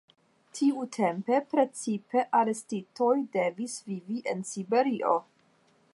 Tiutempe 0.59 1.41
precipe 1.51 2.23
arestitoj 2.39 3.13
devis 3.37 3.79
vivi 3.91 4.21
en 4.33 4.45
Siberio. 4.55 5.17